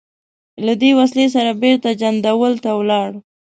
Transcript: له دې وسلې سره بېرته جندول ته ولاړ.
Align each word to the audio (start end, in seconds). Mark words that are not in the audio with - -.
له 0.65 0.73
دې 0.81 0.91
وسلې 0.99 1.25
سره 1.35 1.51
بېرته 1.61 1.89
جندول 2.01 2.53
ته 2.63 2.69
ولاړ. 2.79 3.09